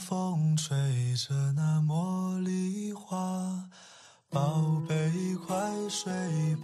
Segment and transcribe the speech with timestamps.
[0.00, 0.74] 风吹
[1.14, 3.68] 着那茉莉花，
[4.30, 4.94] 宝贝
[5.46, 5.54] 快
[5.90, 6.10] 睡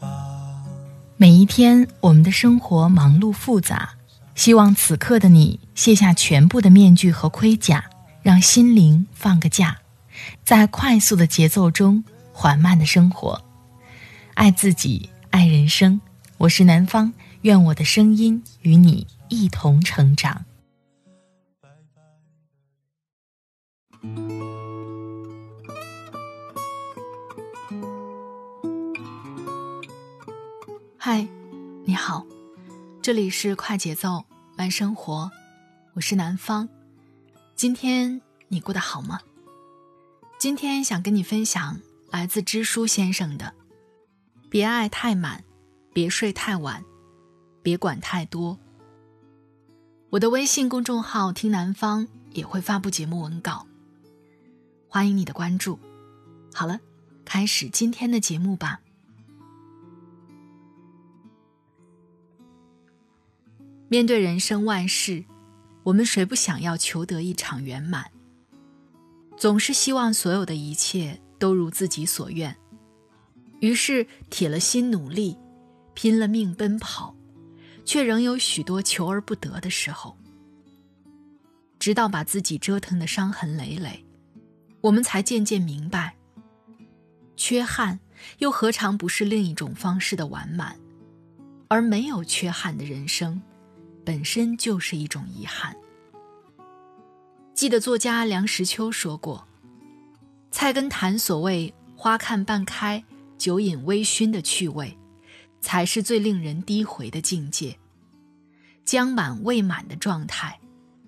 [0.00, 0.64] 吧。
[1.18, 3.90] 每一天，我们的生活忙碌复杂，
[4.34, 7.84] 希望此刻的你卸下全部的面具和盔甲，
[8.22, 9.76] 让心灵放个假，
[10.42, 13.44] 在快速的节奏中缓慢的生活，
[14.32, 16.00] 爱自己，爱人生。
[16.38, 17.12] 我是南方，
[17.42, 20.46] 愿我的声音与你一同成长。
[31.08, 31.24] 嗨，
[31.84, 32.26] 你好，
[33.00, 34.24] 这里是快节奏
[34.56, 35.30] 慢生活，
[35.94, 36.68] 我是南方。
[37.54, 39.20] 今天你过得好吗？
[40.36, 43.54] 今天想跟你分享来自知书先生的：
[44.50, 45.44] 别爱太满，
[45.92, 46.84] 别睡太晚，
[47.62, 48.58] 别管太多。
[50.10, 53.64] 我的微信公众号“听南方”也会发布节目文稿，
[54.88, 55.78] 欢迎你的关注。
[56.52, 56.80] 好了，
[57.24, 58.80] 开始今天的节目吧。
[63.88, 65.24] 面对人生万事，
[65.84, 68.10] 我们谁不想要求得一场圆满？
[69.36, 72.56] 总是希望所有的一切都如自己所愿，
[73.60, 75.36] 于是铁了心努力，
[75.94, 77.14] 拼了命奔跑，
[77.84, 80.16] 却仍有许多求而不得的时候。
[81.78, 84.04] 直到把自己折腾的伤痕累累，
[84.80, 86.16] 我们才渐渐明白，
[87.36, 88.00] 缺憾
[88.38, 90.76] 又何尝不是另一种方式的完满？
[91.68, 93.40] 而没有缺憾的人生。
[94.06, 95.76] 本身就是一种遗憾。
[97.54, 99.48] 记得作家梁实秋说过
[100.52, 103.02] ：“菜根谭所谓‘花看半开，
[103.36, 104.96] 酒饮微醺’的趣味，
[105.60, 107.76] 才是最令人低回的境界。
[108.84, 110.60] 将满未满的状态，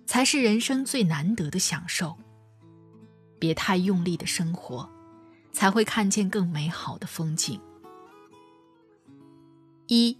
[0.04, 2.16] 才是人生最难得的享受。
[3.38, 4.90] 别太用力的生活，
[5.52, 7.60] 才会看见更美好的风景。
[9.86, 10.18] 一，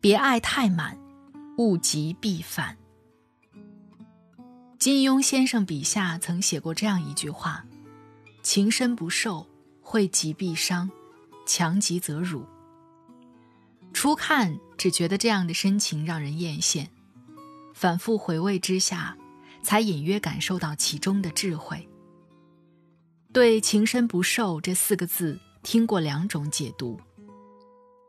[0.00, 0.96] 别爱太满。”
[1.56, 2.76] 物极必反。
[4.78, 7.64] 金庸先生笔下曾写过这样一句话
[8.42, 9.46] ：“情深不寿，
[9.80, 10.90] 惠极必伤，
[11.46, 12.44] 强极则辱。”
[13.94, 16.88] 初看只觉得这样的深情让人艳羡，
[17.72, 19.16] 反复回味之下，
[19.62, 21.88] 才隐约感受到其中的智慧。
[23.32, 27.00] 对“情深不寿”这四个字，听过两种解读：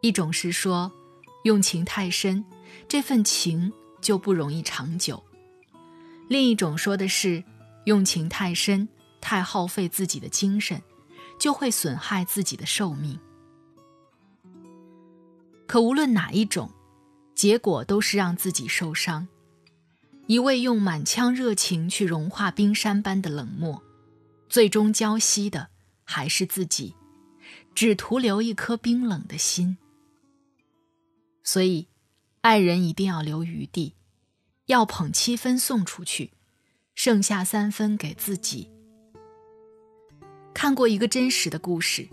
[0.02, 0.92] 一种是说，
[1.44, 2.44] 用情太深。
[2.88, 3.72] 这份情
[4.02, 5.24] 就不容易长久。
[6.28, 7.44] 另一种说的是，
[7.86, 8.88] 用情太深，
[9.22, 10.82] 太耗费自己的精神，
[11.40, 13.20] 就会损害自己的寿命。
[15.68, 16.72] 可无论哪一种，
[17.34, 19.28] 结果都是让自己受伤。
[20.28, 23.84] 一味用满腔热情去融化冰山般的冷漠，
[24.50, 25.70] 最终浇熄的
[26.04, 26.96] 还是自己，
[27.76, 29.78] 只徒留一颗冰冷的心。
[31.44, 31.88] 所以。
[32.46, 33.96] 爱人一定要留余地，
[34.68, 36.34] 要捧七分送出去，
[36.94, 38.70] 剩下三分给自己。
[40.54, 42.08] 看过一个真实的故事，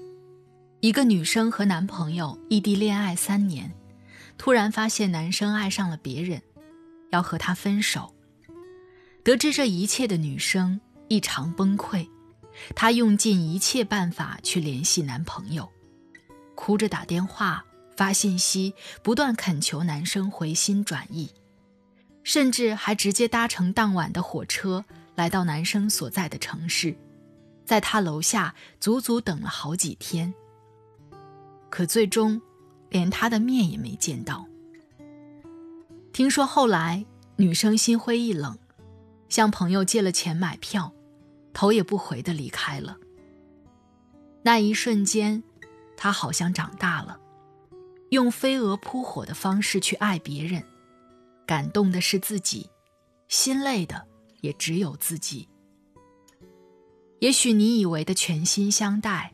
[0.81, 3.71] 一个女生和男朋友异地恋爱三年，
[4.39, 6.41] 突然发现男生爱上了别人，
[7.11, 8.15] 要和他分手。
[9.23, 12.09] 得知这一切的女生异常崩溃，
[12.75, 15.71] 她用尽一切办法去联系男朋友，
[16.55, 17.63] 哭着打电话。
[18.03, 21.31] 发信息，不断恳求男生回心转意，
[22.25, 26.97] 甚至还直接搭乘当晚的火车来到男生所在的城市，
[27.65, 30.35] 在他楼下足足等了好几天。
[31.71, 32.43] 可最终，
[32.91, 34.49] 连他的面也没见到。
[36.13, 38.59] 听说后来女生心灰意冷，
[39.29, 40.93] 向朋友借了钱买票，
[41.55, 42.97] 头也不回的离开了。
[44.43, 45.45] 那一瞬间，
[45.97, 47.21] 他好像长大了。
[48.13, 50.63] 用飞蛾扑火的方式去爱别人，
[51.47, 52.69] 感动的是自己，
[53.27, 54.07] 心累的
[54.43, 55.49] 也只有自己。
[57.21, 59.33] 也许你以为的全心相待，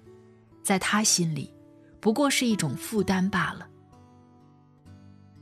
[0.63, 1.53] 在他心里，
[1.99, 3.67] 不过是一种负担罢了。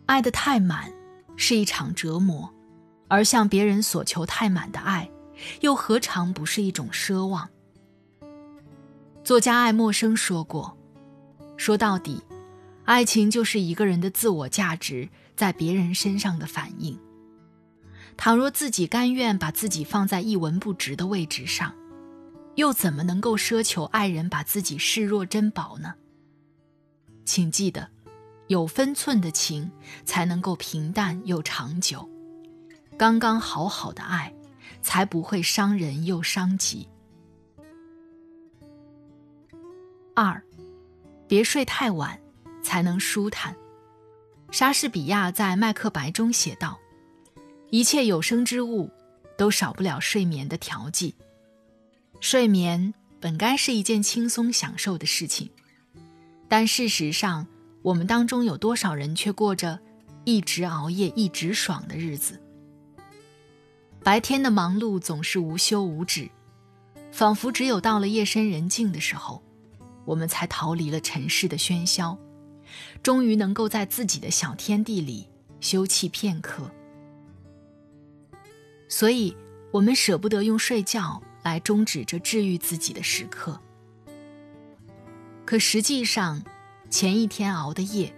[0.06, 0.91] 爱得太满，
[1.37, 2.49] 是一场折磨；
[3.06, 5.11] 而向别人所求太满的爱，
[5.61, 7.47] 又何尝不是一种奢望？
[9.23, 10.75] 作家爱默生说过
[11.59, 12.23] ：“说到底。”
[12.87, 16.99] 爱情就是一个人的自我价值在别人身上的反应。
[18.17, 21.75] 倘若自己甘愿把自己放在一文不值的位置上，
[22.55, 25.94] 又怎么能够奢求爱人把自己视若珍宝呢？
[27.25, 27.91] 请记得，
[28.47, 29.71] 有分寸的情
[30.05, 32.09] 才能够平淡又长久，
[32.97, 34.33] 刚刚好好的爱，
[34.81, 36.88] 才不会伤人又伤己。
[40.15, 40.41] 二，
[41.27, 42.19] 别睡太晚，
[42.67, 43.55] 才能舒坦。
[44.51, 46.81] 莎士比亚在《麦克白》中写道
[47.71, 48.91] ：“一切有生之物，
[49.39, 51.15] 都少不了睡眠的调剂。
[52.21, 55.49] 睡眠本该是一件轻松享受的事情，
[56.49, 57.47] 但事实上，
[57.83, 59.79] 我们当中有多少人却过着
[60.25, 62.43] 一直熬夜、一直爽的日子？
[64.03, 66.29] 白天的忙碌总是无休无止，
[67.12, 69.41] 仿佛只有到了夜深人静的时候。”
[70.07, 72.17] 我们才逃离了尘世的喧嚣，
[73.03, 75.29] 终于能够在自己的小天地里
[75.61, 76.71] 休憩片刻。
[78.89, 79.37] 所以，
[79.73, 83.61] 我们舍不得用睡觉来终止这治愈自己的时刻。
[85.45, 86.43] 可实际上，
[86.91, 88.15] 前一天熬的夜，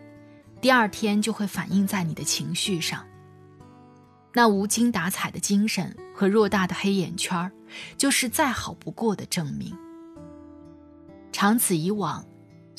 [0.60, 3.04] 第二天就会反映在你的情绪上。
[4.34, 7.50] 那无精打采的精神和偌大的黑眼圈
[7.96, 9.76] 就是再好不过的证明。
[11.32, 12.24] 长此以往，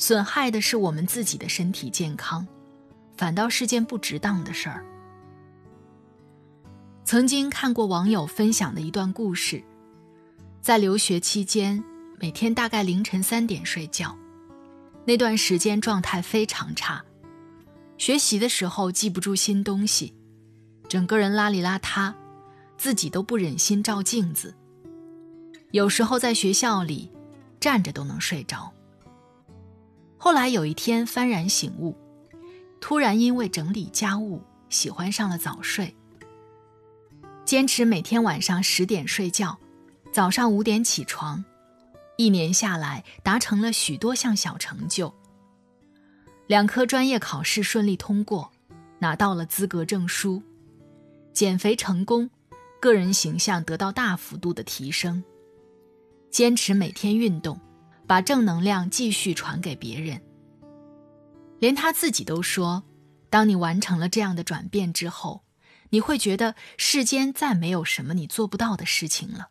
[0.00, 2.48] 损害的是我们自己的身体健康，
[3.18, 4.82] 反倒是件不值当的事儿。
[7.04, 9.62] 曾经看过网友分享的一段故事，
[10.62, 11.84] 在留学期间，
[12.18, 14.16] 每天大概凌晨三点睡觉，
[15.04, 17.04] 那段时间状态非常差，
[17.98, 20.14] 学习的时候记不住新东西，
[20.88, 22.10] 整个人邋里邋遢，
[22.78, 24.54] 自己都不忍心照镜子。
[25.72, 27.10] 有时候在学校里。
[27.60, 28.72] 站着都能睡着。
[30.22, 31.96] 后来有一天幡然醒悟，
[32.78, 35.96] 突然因为整理家务喜欢上了早睡。
[37.46, 39.58] 坚持每天晚上十点睡觉，
[40.12, 41.42] 早上五点起床，
[42.18, 45.10] 一年下来达成了许多项小成就。
[46.46, 48.52] 两科专业考试顺利通过，
[48.98, 50.42] 拿到了资格证书，
[51.32, 52.28] 减肥成功，
[52.78, 55.24] 个人形象得到大幅度的提升。
[56.30, 57.58] 坚持每天运动，
[58.10, 60.20] 把正能量继续传给别人。
[61.60, 62.82] 连他自己都说，
[63.30, 65.44] 当你完成了这样的转变之后，
[65.90, 69.50] 你会觉得世间再没有什么你做不到的事情了。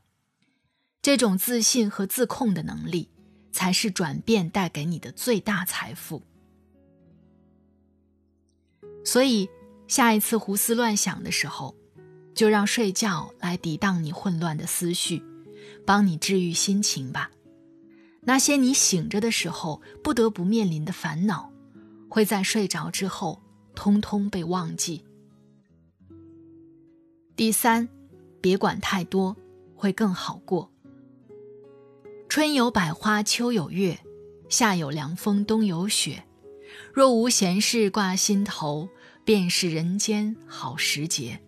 [1.02, 3.10] 这种自信和自控的能力，
[3.54, 6.22] 才是转变带给你的最大财富。
[9.06, 9.48] 所以，
[9.88, 11.74] 下一次胡思乱想的时候，
[12.36, 15.24] 就让睡觉来抵挡你混乱的思绪。
[15.86, 17.32] 帮你治愈心情吧。
[18.22, 21.52] 那些你醒着的时候不得不面临的烦恼，
[22.08, 23.42] 会在睡着之后
[23.76, 25.04] 通通被忘记。
[27.36, 27.88] 第三，
[28.42, 29.36] 别管太多，
[29.76, 30.72] 会更好过。
[32.28, 34.00] 春有百花，秋有月，
[34.50, 36.24] 夏有凉风，冬有雪。
[36.94, 38.90] 若无闲事挂心头，
[39.24, 41.40] 便是人间好时节。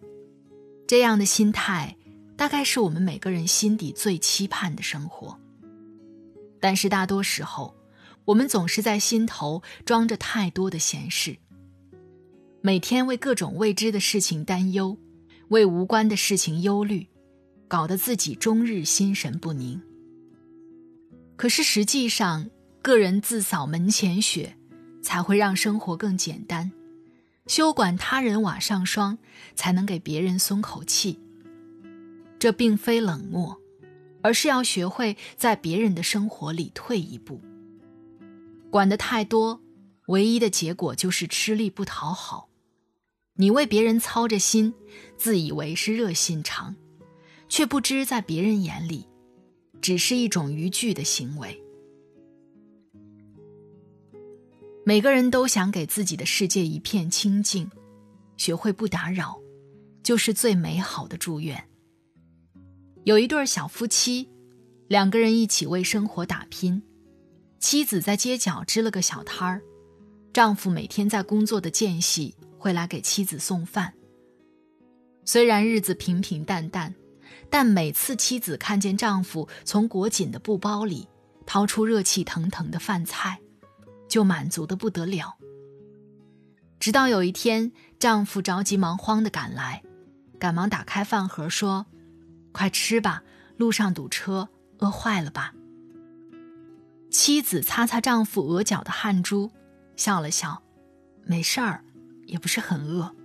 [0.87, 1.97] 这样的心态。
[2.37, 5.39] 大概是我们每个人心底最期盼的生活。
[6.61, 7.75] 但是大多时候，
[8.23, 11.35] 我们总是在心头装着太多的闲事，
[12.61, 14.95] 每天为各种未知的事情担忧，
[15.49, 17.07] 为无关的事情忧虑，
[17.67, 19.81] 搞得自己终日心神不宁。
[21.35, 22.49] 可是实际上，
[22.83, 24.55] 个人自扫门前雪，
[25.01, 26.69] 才会让生活更简单；
[27.47, 29.17] 休管他人瓦上霜，
[29.55, 31.19] 才能给别人松口气。
[32.37, 33.60] 这并非冷漠，
[34.21, 37.41] 而是要学会在别人的生活里退一步。
[38.69, 39.61] 管得太多，
[40.07, 42.49] 唯一的结果就是吃力不讨好。
[43.35, 44.73] 你为别人操着心，
[45.17, 46.75] 自以为是热心肠，
[47.49, 49.07] 却不知在别人眼里，
[49.81, 51.61] 只是一种逾矩的行为。
[54.85, 57.69] 每个人都想给自己的世界一片清静，
[58.37, 59.39] 学会不打扰，
[60.03, 61.70] 就是最美好的祝愿。
[63.03, 64.29] 有一对小夫妻，
[64.87, 66.83] 两个人一起为生活打拼。
[67.59, 69.61] 妻子在街角支了个小摊儿，
[70.31, 73.93] 丈夫每天在工作的间隙会来给妻子送饭。
[75.25, 76.93] 虽然日子平平淡淡，
[77.49, 81.07] 但每次妻子看见丈夫从裹紧的布包里
[81.47, 83.39] 掏出热气腾腾的饭菜，
[84.07, 85.35] 就满足的不得了。
[86.79, 89.81] 直到有一天，丈夫着急忙慌的赶来，
[90.37, 91.87] 赶忙打开饭盒说。
[92.51, 93.23] 快吃吧，
[93.57, 95.53] 路上堵车，饿坏了吧？
[97.09, 99.51] 妻子擦擦丈夫额角的汗珠，
[99.95, 100.63] 笑了笑，
[101.23, 101.83] 没事儿，
[102.25, 103.15] 也不是很饿。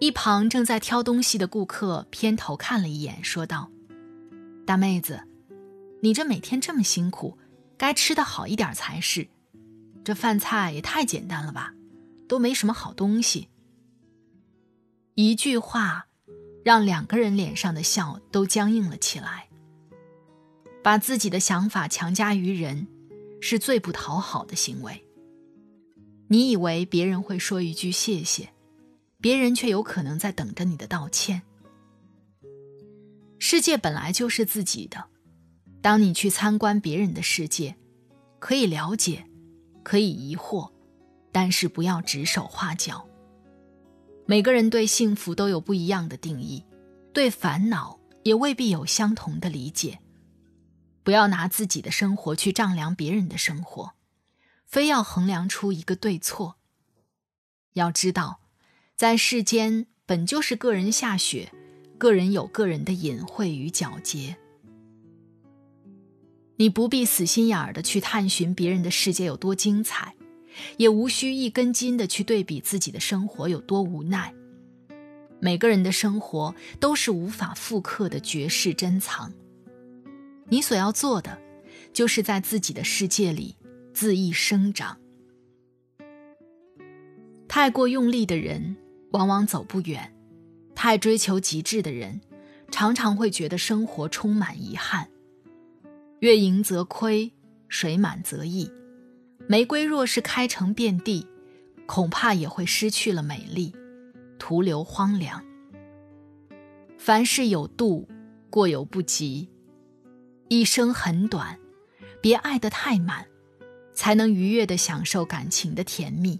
[0.00, 3.70] 一旁正在挑东西的顾客偏头看了一眼，说道
[4.66, 5.22] ：“大妹子，
[6.02, 7.38] 你这每天这么辛苦，
[7.76, 9.28] 该吃的好一点才是。
[10.02, 11.72] 这饭菜也太简单了吧，
[12.28, 13.48] 都没什么好东西。”
[15.14, 16.06] 一句话。
[16.64, 19.48] 让两个人脸上的笑都僵硬了起来。
[20.82, 22.88] 把自己的想法强加于人，
[23.40, 25.04] 是最不讨好的行为。
[26.28, 28.48] 你以为别人会说一句谢谢，
[29.20, 31.42] 别人却有可能在等着你的道歉。
[33.38, 35.04] 世界本来就是自己的，
[35.80, 37.76] 当你去参观别人的世界，
[38.38, 39.26] 可以了解，
[39.82, 40.70] 可以疑惑，
[41.30, 43.06] 但是不要指手画脚。
[44.26, 46.64] 每个人对幸福都有不一样的定义，
[47.12, 49.98] 对烦恼也未必有相同的理解。
[51.02, 53.94] 不要拿自己的生活去丈量别人的生活，
[54.64, 56.56] 非要衡量出一个对错。
[57.72, 58.40] 要知道，
[58.94, 61.52] 在世间本就是个人下雪，
[61.98, 64.36] 个人有个人的隐晦与皎洁。
[66.56, 70.14] 你不必死心眼儿的去探寻别人的世界有多精彩，
[70.76, 74.34] 也无需一根筋的去对比自己的生活有多无奈。
[75.40, 79.32] 每个人的生活都是无法复刻的绝世珍藏。
[80.48, 81.38] 你所要做的，
[81.92, 83.56] 就是在自己的世界里
[83.94, 84.98] 恣意生长。
[87.48, 88.76] 太过用力的人，
[89.10, 90.12] 往往走不远；
[90.74, 92.20] 太追求极致的人，
[92.70, 95.08] 常常会觉得生活充满遗憾。
[96.20, 97.32] 月盈则亏，
[97.68, 98.70] 水满则溢。
[99.48, 101.26] 玫瑰若是开成遍地，
[101.86, 103.74] 恐怕也会失去了美丽，
[104.38, 105.44] 徒留荒凉。
[106.96, 108.08] 凡事有度，
[108.48, 109.50] 过犹不及。
[110.48, 111.58] 一生很短，
[112.20, 113.26] 别爱得太满，
[113.92, 116.38] 才能愉悦地享受感情的甜蜜；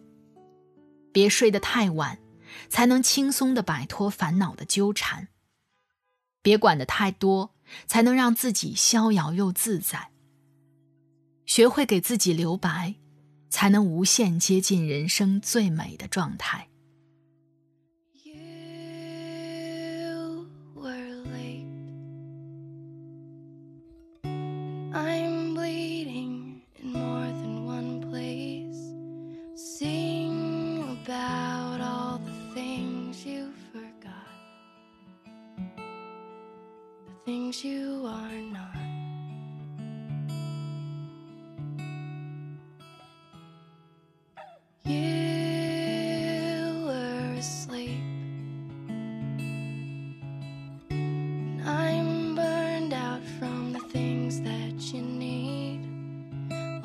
[1.12, 2.18] 别睡得太晚，
[2.68, 5.26] 才能轻松地摆脱烦恼的纠缠；
[6.40, 7.54] 别管得太多，
[7.86, 10.11] 才能让自己逍遥又自在。
[11.54, 12.94] 学会给自己留白，
[13.50, 16.70] 才能无限接近人生最美的状态。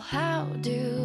[0.07, 0.96] How do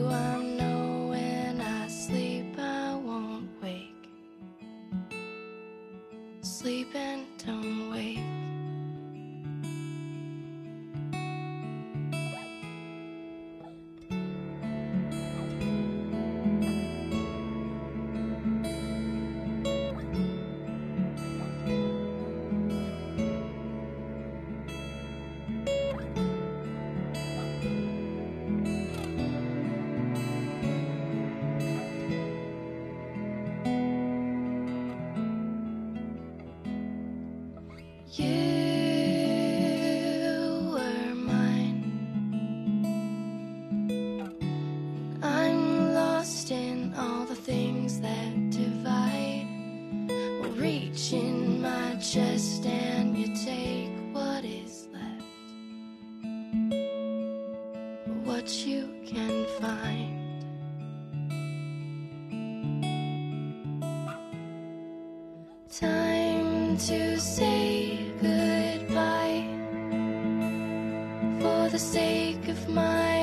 [59.15, 60.19] can find.
[65.71, 69.45] Time to say goodbye
[71.41, 73.22] for the sake of my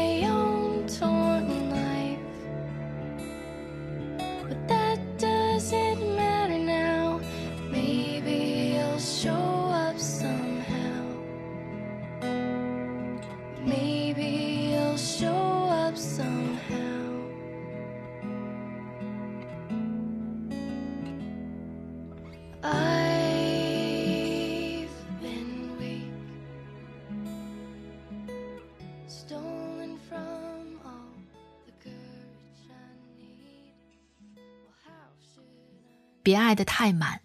[36.30, 37.22] 别爱得太满，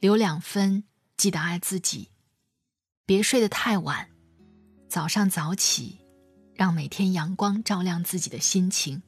[0.00, 0.84] 留两分，
[1.18, 2.08] 记得爱自己。
[3.04, 4.08] 别睡得太晚，
[4.88, 5.98] 早上早起。
[6.54, 9.02] 让每天阳光照亮自己的心情。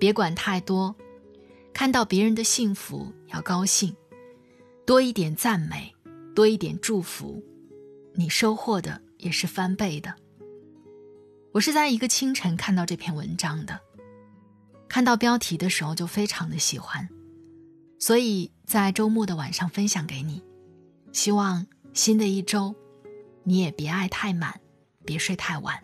[0.00, 0.96] 别管太多，
[1.72, 3.94] 看到别人的幸福要高兴，
[4.84, 5.94] 多一点赞美，
[6.34, 7.40] 多一点祝福，
[8.14, 10.12] 你收获的也是翻倍的。
[11.52, 13.80] 我是在一个清晨看到这篇文章的，
[14.88, 17.08] 看到标题的时候就非常的喜欢，
[18.00, 20.42] 所以在周末的晚上分享给你。
[21.12, 22.74] 希望新的一周，
[23.44, 24.60] 你也别爱太满，
[25.04, 25.80] 别睡太晚，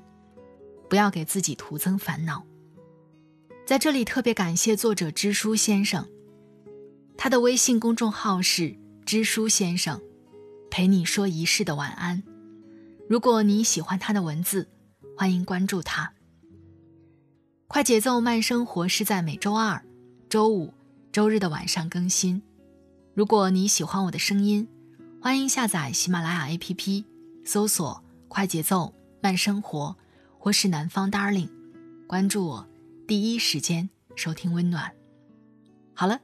[0.88, 2.44] 不要给自己徒增烦恼。
[3.66, 6.08] 在这里特别感谢作者知书先生，
[7.18, 10.00] 他的微信公众号是知书先生，
[10.70, 12.22] 陪你说一世的晚安。
[13.08, 14.68] 如果你喜欢他的文字，
[15.16, 16.12] 欢迎关注他。
[17.66, 19.84] 快节奏慢生活是在每周二、
[20.30, 20.72] 周五、
[21.16, 22.42] 周日的晚上更新。
[23.14, 24.68] 如果你喜欢我的声音，
[25.18, 27.06] 欢迎下载喜马拉雅 APP，
[27.42, 28.92] 搜索“快节奏
[29.22, 29.96] 慢生活”
[30.38, 31.48] 或是“南方 Darling”，
[32.06, 32.68] 关注我，
[33.08, 34.92] 第一时间收听温暖。
[35.94, 36.20] 好了，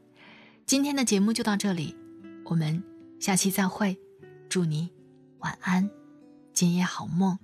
[0.66, 1.96] 今天的节目就到这里，
[2.44, 2.84] 我们
[3.18, 3.98] 下期再会。
[4.50, 4.90] 祝你
[5.38, 5.88] 晚安，
[6.52, 7.38] 今夜好梦，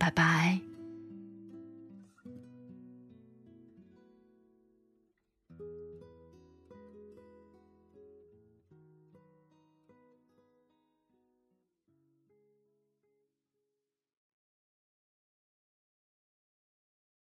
[0.00, 0.60] 拜拜。